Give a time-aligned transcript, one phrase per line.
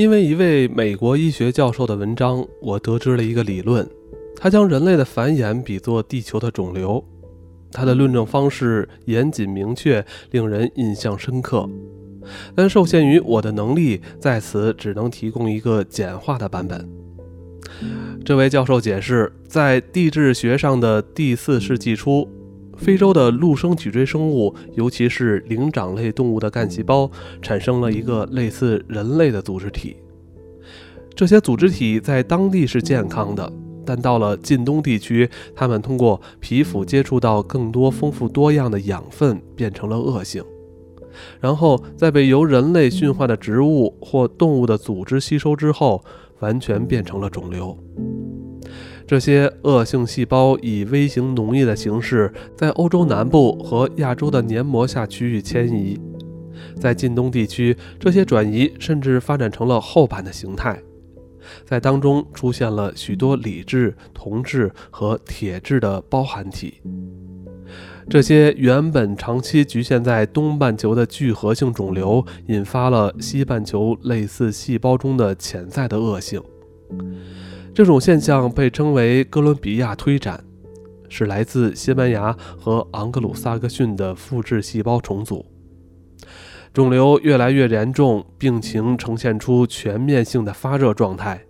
[0.00, 3.86] 因为一位美国医学教授的文章，我得知了一个理论。
[4.34, 7.04] 他将人类的繁衍比作地球的肿瘤。
[7.70, 11.68] 他的论证方式严谨明确，令人印象深刻。
[12.54, 16.88] 但受限于我的能力，在此只能提供一个简化的版本。
[18.24, 22.26] 这位教授解释，在地质学上的第四世纪初，
[22.80, 27.08] 非洲的陆生脊椎生物，尤其是灵长类动物的干细胞，
[27.42, 29.96] 产生了一个类似人类的组织体。
[31.14, 33.52] 这些组织体在当地是健康的，
[33.84, 40.42] 但到了近东地区，它们通过皮肤接触到更多丰富多样的养分，变成了恶性。
[41.38, 46.02] 然后在被由人类驯化的植物或动物的组织吸收之后，
[46.38, 47.76] 完全变成了肿瘤。
[49.10, 55.98] 这些恶性细胞以微型脓液的形式，在欧洲南部和亚洲的黏膜下区域迁移。
[56.78, 60.80] 在近东地区，这些转移甚至发展成了厚板的形态，
[61.64, 66.74] 在当中出现了许多锂质、铜质和铁质的包含体。
[68.08, 76.40] 这些原本长期局限在东半球的聚合性肿瘤，引发了西半球类似细胞中的潜在的恶性。
[77.72, 80.42] 这种现象被称为哥伦比亚推展，
[81.08, 85.46] 是来自西班牙和昂格鲁萨克逊的复制细胞重组。
[86.72, 91.44] 肿瘤越来越严重，病情呈现出全面性的发热状态，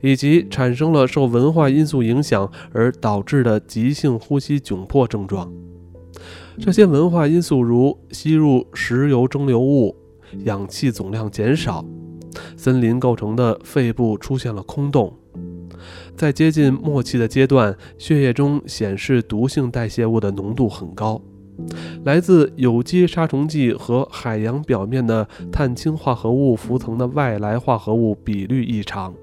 [0.00, 5.50] 以及产生了受文化因素影响而导致的急性呼吸窘迫症状。
[6.58, 9.96] 这些文化因素如吸入石油蒸馏物、
[10.44, 11.84] 氧气总量减少、
[12.56, 15.16] 森林构成的肺部出现了空洞，
[16.18, 21.22] 在接近末期的阶段，血液中显示毒性代谢物的浓度很高，
[22.04, 29.14] 来自有机杀虫剂和海洋表面的碳氢化合物浮层的外来化合物比率异常，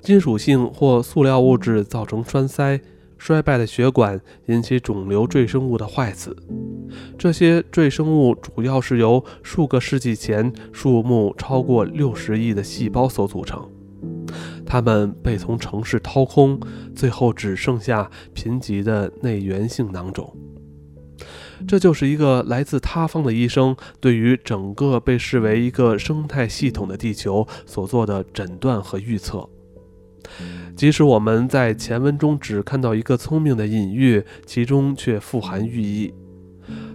[0.00, 2.80] 金属性或塑料物质造成栓塞。
[3.16, 6.36] 衰败的血管引起肿瘤赘生物的坏死，
[7.16, 13.66] 这些赘生物主要是由数个世纪前数目超过六十亿的细胞所组成，
[14.66, 16.58] 它们被从城市掏空，
[16.94, 20.34] 最后只剩下贫瘠的内源性囊肿。
[21.68, 29.48] 这就是一个来自他方的医生对于整个被视为一个生态系统的地球所做的诊断和预测。
[30.74, 36.12] 即使我们在前文中只看到一个聪明的隐喻，其中却富含寓意。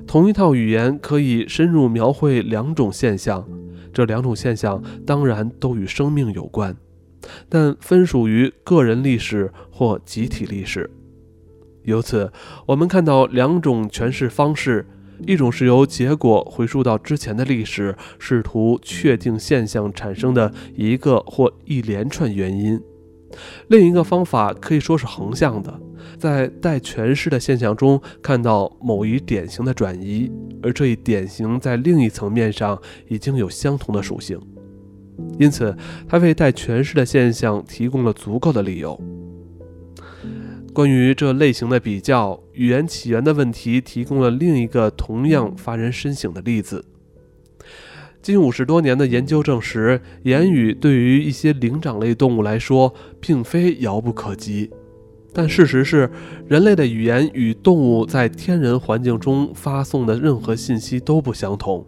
[0.05, 3.47] 同一套语言可以深入描绘两种现象，
[3.93, 6.75] 这两种现象当然都与生命有关，
[7.47, 10.89] 但分属于个人历史或集体历史。
[11.83, 12.31] 由此，
[12.67, 14.85] 我们看到两种诠释方式：
[15.25, 22.79] 一种是由结果回溯到之前的历史，试图确定现象产生的一个或一连串原因。
[23.67, 25.79] 另一个方法可以说是横向的，
[26.17, 30.31] 在待诠释的现象中看到某一典型的转移，
[30.63, 34.39] 而这一典型在另一层面上已经有相同的属性，
[35.39, 35.75] 因此
[36.07, 38.99] 它为带诠释的现象提供了足够的理由。
[40.73, 46.85] 关于这类型的比较，语言起源的问题提供了另一个同样发人深省的例子。
[48.21, 54.69] 近五十多年的研究证实，言语对于一些灵长类动物来说并非遥不可及。
[55.33, 56.09] 但事实是，
[56.47, 61.85] 人类的语言与动物在天然环境中发送的任何信息都不相同。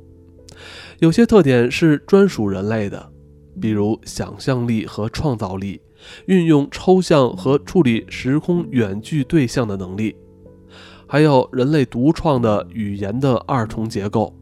[0.99, 3.10] 有些特点是专属人类的，
[3.59, 5.81] 比如想象力和创造力，
[6.27, 10.15] 运用抽象和处理时空远距对象的能力，
[11.07, 14.33] 还有人类独创的语言的二重结构。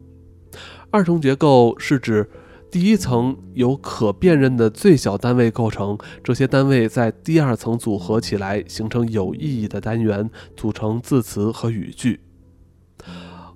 [0.90, 2.28] 二重结构是指
[2.70, 12.20] 第一层由可辨认的最小单位构成，这些单位在第二层组合起来形成有意义的单元，组成字词和语句。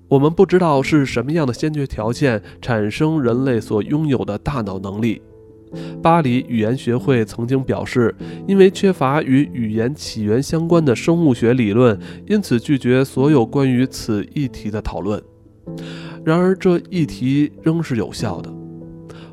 [0.07, 5.21] 我们不知道是什么样的先决条件产生人类所拥有的大脑能力。
[6.01, 8.13] 巴黎语言学会曾经表示，
[8.47, 15.21] 因为缺乏与语言起源相关的生物学理论，因此拒绝所有关于此议题的讨论。
[16.23, 18.53] 然而，这一题仍是有效的。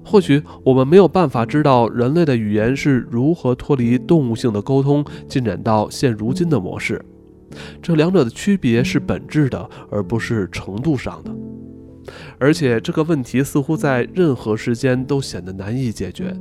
[0.05, 7.01] 或许我们没有办法知道人类的语言是如何脱离动物性的沟通，进展到现如今的模式。
[7.81, 11.31] 这两者的区别是本质的，而不是程度上的。
[12.39, 16.37] 而且，这个问题似乎在任何时间都显得难以解决。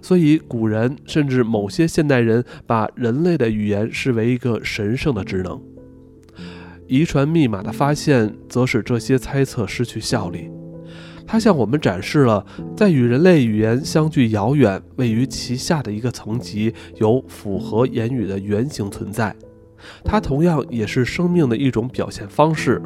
[0.00, 5.60] 所以，古人甚至某些现代人把人类的语言视为一个神圣的职能。
[6.86, 10.50] 遗传密码的发现则使这些猜测失去效力。
[11.26, 19.36] 它向我们展示了，在与人类语言相距遥远、位于其下的一个层级，有符合言语的原型存在。
[20.02, 22.80] 它同样也是生命的一种表现方式。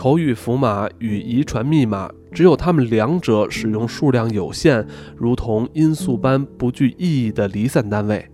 [0.00, 8.26] 口语符码与遗传密码，只有它们两者使用数量有限，如同因素般不具意义的离散单位，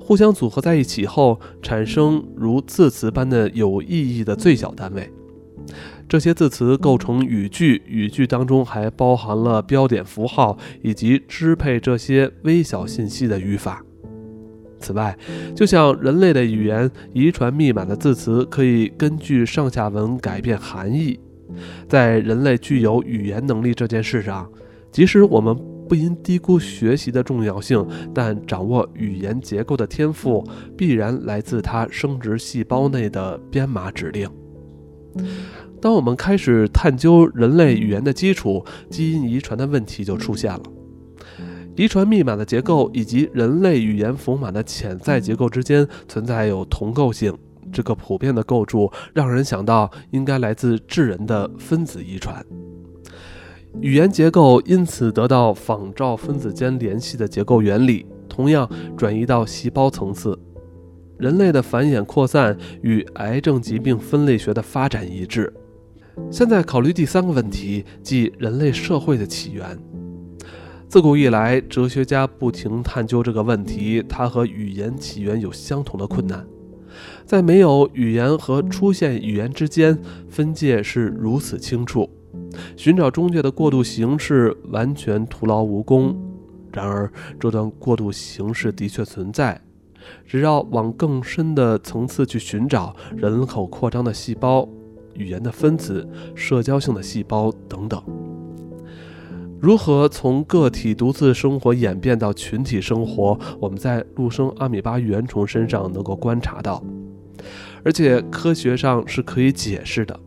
[0.00, 5.12] 互相组合在一起后，产生如字词般的有意义的最小单位。
[6.08, 13.84] 这些字词构成语句，语句当中还包含了标点符号以及支配这些微小信息的语法。
[14.80, 15.16] 此外，
[15.54, 21.18] 就像人类的语言遗传密码的字词可以根据上下文改变含义，
[21.88, 24.50] 在人类具有语言能力这件事上，
[24.90, 25.56] 即使我们
[25.88, 30.44] 不应低估学习的重要性，但掌握语言结构的天赋
[30.76, 34.28] 必然来自它生殖细胞内的编码指令。
[35.80, 40.62] 当我们开始探究人类语言的基础基因遗传的问题就出现了。
[41.78, 47.32] 遗传密码的结构以及人类语言符码的潜在结构之间存在有同构性。
[47.72, 52.44] 这个普遍的构筑让人想到应该来自智人的分子遗传。
[53.80, 60.36] 语言结构因此得到仿照分子间联系的结构原理，同样转移到细胞层次。
[61.16, 65.52] 人类的繁衍扩散与癌症疾病分类学的发展一致。
[66.28, 69.78] 现在考虑第三个问题，即人类社会的起源。
[70.88, 74.02] 自古以来，哲学家不停探究这个问题。
[74.08, 76.46] 它和语言起源有相同的困难。
[77.26, 79.98] 在没有语言和出现语言之间，
[80.30, 82.08] 分界是如此清楚，
[82.74, 86.16] 寻找中介的过渡形式完全徒劳无功。
[86.72, 89.60] 然而，这段过渡形式的确存在。
[90.24, 94.66] 只要往更深的层次去寻找，人口扩张的细胞、
[95.12, 98.02] 语言的分子、社交性的细胞等等。
[99.60, 103.38] 如何从个体独自生活演变到群体生活？
[103.60, 106.82] 我们在陆生阿米巴原虫身上能够观察到，
[107.82, 110.18] 而且科学上是可以解释的。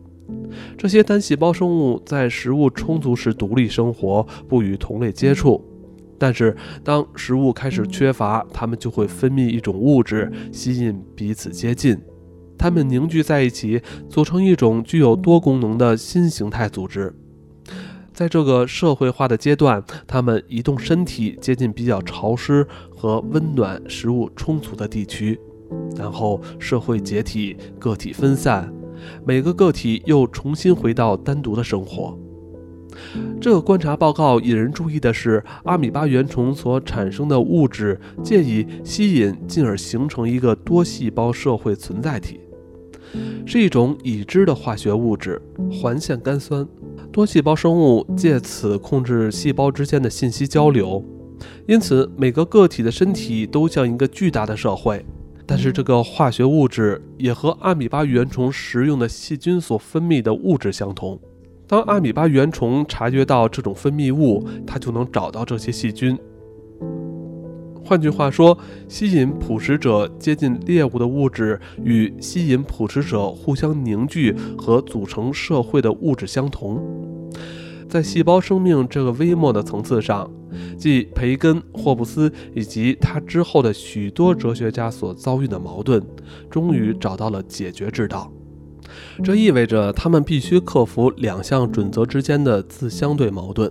[0.76, 5.64] 这些单细胞生物在食物充足时独立生活，不与同类接触。
[6.18, 11.98] 但是当食物开始缺乏，它们就会分泌一种物质，吸引彼此接近。
[12.58, 13.80] 它们凝聚在一起，
[14.10, 17.12] 组成一种具有多功能的新形态组织。
[18.22, 25.40] 在这个社会化的阶段，它们移动身体接近比较潮湿和温暖、食物充足的地区，
[25.96, 28.72] 然后社会解体，个体分散，
[29.26, 32.16] 每个个体又重新回到单独的生活。
[33.40, 42.38] 这个观察报告引人注意的是，阿米巴原虫所产生的物质借以吸引，进而形成一个多细胞社会存在体。
[43.46, 46.66] 是一种已知的化学物质——环线苷酸。
[47.10, 51.04] 多细胞生物借此控制细胞之间的信息交流，
[51.66, 55.04] 因此每个个体的身体都像一个巨大的社会。
[55.44, 61.20] 但是，这个化学物质也和阿米巴原虫食用的细菌所分泌的物质相同。
[61.66, 66.18] 当阿米巴原虫察觉到这种分泌物，它就能找到这些细菌。
[67.84, 68.56] 换句话说，
[68.88, 76.80] 吸引捕食者接近猎物的物质与吸引捕食者互相凝聚和组成社会的物质相同。
[77.88, 80.30] 在细胞生命这个微末的层次上，
[80.78, 86.02] 即培根、霍布斯以及他之后的许多哲学家所遭遇的矛盾，
[86.48, 88.32] 终于找到了解决之道。
[89.22, 93.70] 这意味着他们必须克服两项准则之间的自相对矛盾，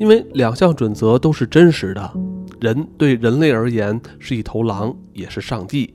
[0.00, 2.12] 因为两项准则都是真实的。
[2.60, 5.94] 人对人类而言是一头狼，也是上帝。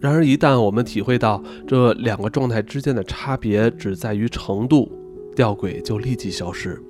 [0.00, 4.90] 然而，一旦我们体会到这两个状态之间的差别只在于程度，
[5.36, 6.82] 吊诡就立即消失。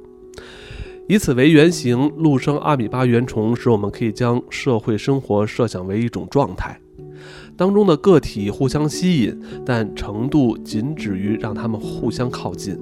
[1.09, 6.81] 以此为原型，陆生阿米巴原虫使我们可以将社会生活设想为一种状态，
[7.57, 12.79] 当中的个体互相吸引，但程度仅止于让他们互相靠近。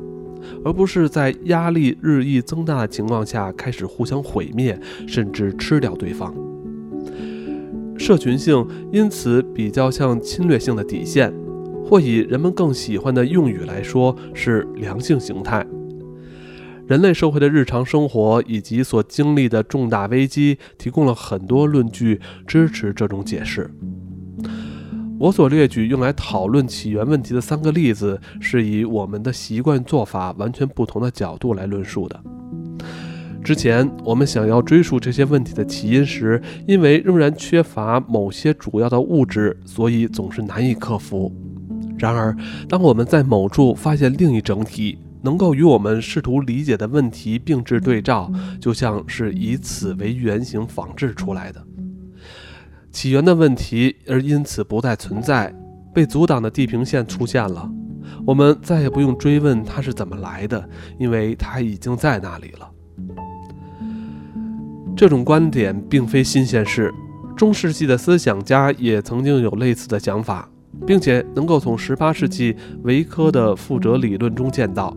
[0.65, 6.35] 而不是在压力日益增大的情况下开始互相毁灭，甚至吃掉对方。
[7.99, 11.33] 社群性因此比较像侵略性的底线，
[11.85, 15.67] 或以人们更喜欢的用语来说，是良性形态。
[16.87, 23.71] 人类社会的日常生活以及所经历的重大危机，提供了很多论据支持这种解释。
[25.21, 32.19] 我所列举用来讨论起源问题的三个例子，是以我们的习惯做法完全不同的角度来论述的。
[33.45, 41.31] 之前我们想要追溯这些问题的起因时，因为仍然缺乏某些主要的物质，所以总是难以克服。
[41.99, 42.35] 然而，
[42.67, 51.63] 当我们在某处发现另一整体，能够与我们试图理解的问题并置对照，就像是以此为原型仿制出来的。
[52.93, 55.55] 起源的问题而因此不再存在，
[55.95, 57.71] 被阻挡的地平线出现了，
[58.27, 60.69] 我们再也不用追问它是怎么来的，
[60.99, 62.69] 因为它已经在那里了。
[64.97, 66.93] 这种观点并非新鲜事，
[67.37, 70.51] 中世纪的思想家也曾经有类似的想法，
[70.87, 74.95] 并且能够从18世纪维科的富哲理论中见到。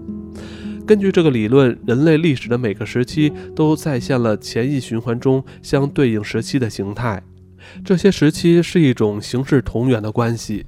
[0.85, 7.23] 根据这个理论，人类历史的每个时期都再现了前一循环中相对应时期的形态。
[7.83, 10.65] 这些时期是一种形式同源的关系。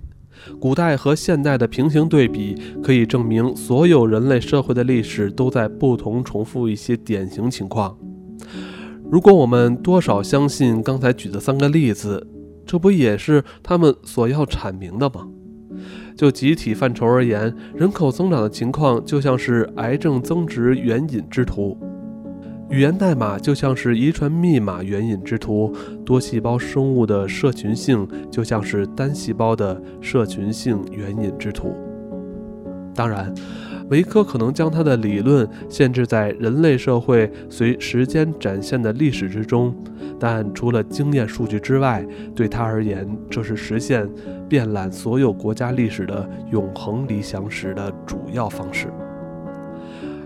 [0.60, 7.98] 古代和现代的平行对比可以证明，所有人类社会的历史都在不同重复一些典型情况。
[9.10, 12.28] 如果我们多少相信刚才举的三个例子，
[12.66, 15.28] 这不也是他们所要阐明的吗？
[16.16, 21.78] 就集体范畴而言，人口增长的情况就像是癌症增殖援引之图。
[22.70, 25.72] 语言代码就像是遗传密码援引之图，
[26.04, 31.76] 多细胞生物的社群性就像是单细胞的社群性援引之图。
[32.96, 33.32] 当然，
[33.90, 39.76] 维科可能将他的理论限制在人类社会随时间展现的历史之中，
[40.20, 44.10] 但除了经验数据之外，对他而言，这是实现
[44.50, 48.88] 遍览所有国家历史的永恒理想史的主要方式。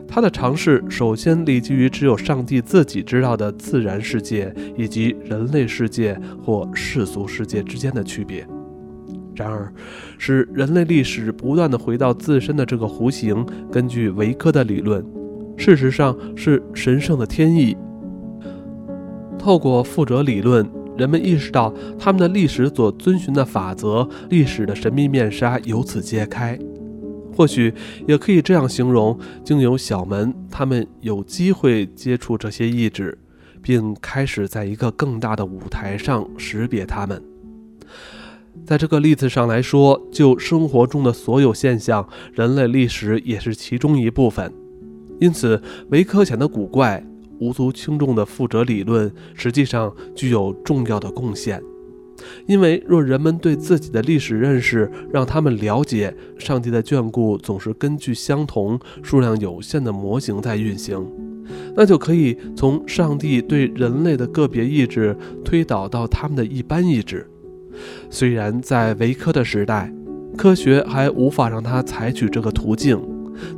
[0.10, 8.46] 他的尝试首先立基于只有上帝自己知道的自然世界以及人类世界或世俗世界之间的区别。
[9.36, 9.72] 然而，
[10.18, 15.06] 使人类历史不断地回到自身的这个弧形，根据维科的理论，
[15.56, 17.78] 事实上是神圣的天意。
[19.38, 26.60] 透过富哲理论，人们意识到他们的历史所遵循的法则，历史的神秘面纱由此揭开。
[27.40, 27.74] 或许
[28.06, 33.18] 也可以这样形容：经由小门，他们有机会接触这些意志，
[33.62, 37.24] 并开始在一个更大的舞台上识别它们。
[38.66, 44.54] 在这个例子上来说，就生活中的所有现象，人类历史也是其中一部分。
[45.22, 47.02] 因此，维科显得古怪、
[47.40, 51.64] 无足轻重的富哲理论，实际上具有重要的贡献。
[52.46, 61.06] 因为若人们对自己的历史认识让他们了解上帝的眷顾总是根据相同数量有限的模型在运行，
[61.76, 67.30] 那就可以从上帝对人类的个别意志推导到他们的一般意志。
[68.10, 69.94] 虽然在维科的时代，
[70.38, 73.00] 科学还无法让他采取这个途径，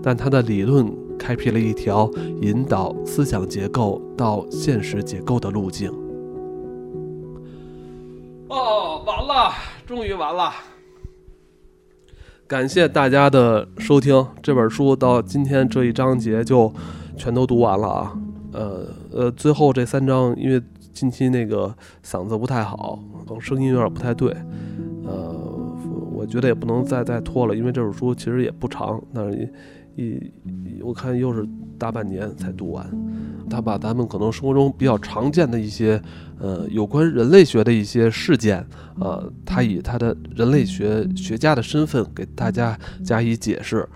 [0.03, 0.85] 但他的理论
[1.17, 2.09] 开辟了一条
[2.41, 5.91] 引导思想结构到现实结构的路径。
[8.51, 9.49] 哦，完了，
[9.87, 10.51] 终于完了！
[12.45, 16.69] 感谢大家的收听，这本书到今天这一章节就
[17.15, 18.13] 全都读完了啊。
[18.51, 22.99] 呃呃，最后这三章，因为近期那个嗓子不太好，
[23.39, 24.29] 声音有点不太对，
[25.05, 25.33] 呃，
[26.11, 29.53] 我觉得也不能再再拖了，因为这本书其实也不长，但是
[29.95, 30.31] 一
[30.81, 32.89] 我看又是大半年才读完。
[33.49, 36.01] 他把咱们可能生活中比较常见的一些，
[36.39, 38.65] 呃，有关人类学的一些事件，
[38.97, 43.87] 呃，他以他的人类学学家的身份给大家加以解释，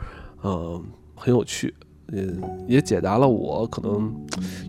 [0.43, 0.83] 嗯，
[1.15, 1.73] 很有趣，
[2.11, 4.13] 嗯，也解答了我可能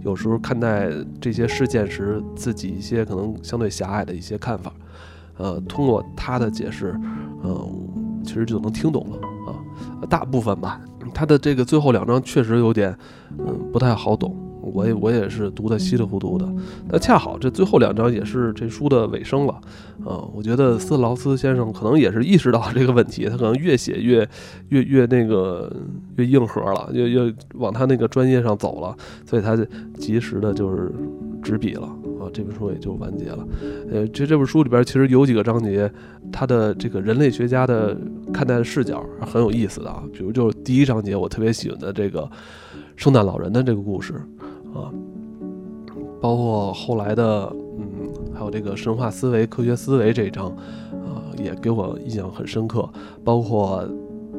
[0.05, 0.89] 有时候看待
[1.21, 4.73] 这些事件时自己一些可能相对狭隘的一些看法，
[5.37, 6.95] 呃，通过他的解释，
[7.43, 9.17] 嗯，其实就能听懂了
[9.51, 10.81] 啊，大部分吧，
[11.17, 12.95] 他的这个最后两章确实有点，
[13.39, 14.37] 嗯，不太好懂。
[14.61, 16.47] 我也我也是读的稀里糊涂的，
[16.89, 19.61] 那恰好这最后两章也是这书的尾声了，
[20.05, 24.29] 嗯，我觉得斯劳斯先生可能也是意识到这个问题，他可能越写越
[24.71, 25.73] 越越那个
[26.17, 29.65] 越硬核了，越越往他那个专业上走了，所以他就
[29.99, 30.93] 及时的就是
[31.41, 31.89] 执笔了
[32.21, 33.47] 啊，这本书也就完结了。
[33.91, 35.91] 呃，这这本书里边其实有几个章节，
[36.33, 37.97] 它的这个人类学家的
[38.33, 42.29] 看待的视角很有意思的啊，比如就是第一章节我特别喜欢的这个
[42.97, 44.15] 圣诞老人的这个故事。
[44.75, 44.93] 啊，
[46.21, 47.87] 包括后来的，嗯，
[48.35, 50.49] 还有这个神话思维、科学思维这一章，
[50.93, 52.87] 啊，也给我印象很深刻。
[53.25, 53.89] 包括，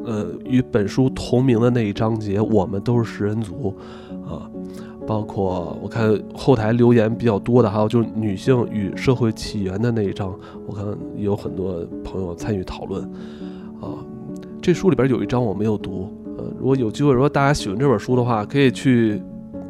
[0.04, 3.76] 呃，与本书同名的那一章节，我们都是食人族，
[4.24, 4.48] 啊，
[5.08, 10.84] 包括我看后台留言比较多的，还有就是女性与社会起源的那一章，我看
[11.16, 13.02] 有很多朋友参与讨论，
[13.80, 13.96] 啊，
[14.60, 19.22] 这书里边有一章我没有读，呃，如果有机会，如果大家喜欢这本书的话，可以去。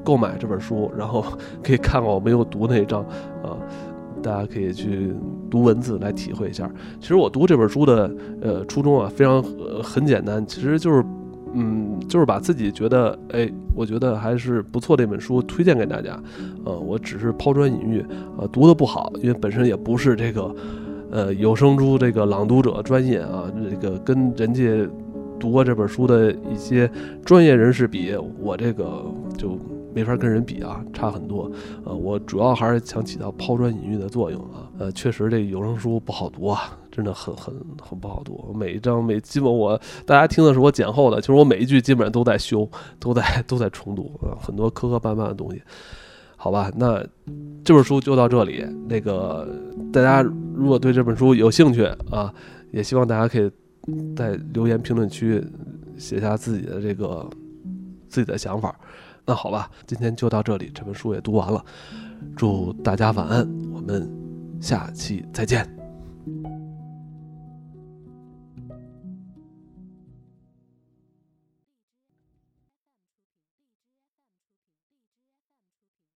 [0.05, 1.23] 购买这本书，然后
[1.63, 3.03] 可以看看我没有读那一章，
[3.43, 3.53] 啊，
[4.23, 5.13] 大家可以去
[5.51, 6.71] 读文字来体会一下。
[6.99, 11.05] 其实我读这本书的呃初衷啊，非常呃很简单，其实就是
[11.55, 16.21] 嗯，就是把自己觉得，哎，我觉得还是不错的一本书推荐给大家。
[16.65, 18.05] 呃，我只是抛砖引玉，
[18.39, 20.55] 呃，读的不好，因为本身也不是这个，
[21.11, 24.89] 呃，有声书这个朗读者专业啊，这个跟人家
[25.39, 26.91] 读过这本书的一些
[27.25, 29.05] 专业人士比，我这个
[29.37, 29.59] 就。
[29.95, 31.51] 没法跟人比啊，差很多。
[31.85, 34.71] 呃，我主要还是想起到抛砖引玉的作用啊。
[34.79, 38.55] 呃，确实这有声书不好读啊，真的很很很不好读。
[38.55, 42.69] 每一章每基本我大家听的是我剪后的，其实我每一句基本上都在修，
[43.01, 45.61] 都在都在重读啊，很多磕磕绊绊的东西。
[46.37, 47.05] 好吧，那
[47.65, 48.65] 这本书就到这里。
[48.89, 49.49] 那个
[49.93, 50.23] 大家
[50.55, 52.33] 如果对这本书有兴趣啊，
[52.71, 53.51] 也希望大家可以
[54.15, 55.43] 在留言评论区
[55.97, 57.29] 写下自己的这个
[58.09, 58.79] 自己的想法。
[59.29, 61.63] 那好吧，今天就到这里，这本书也读完了，
[62.35, 64.11] 祝大家晚安，我们
[64.59, 65.78] 下期再见。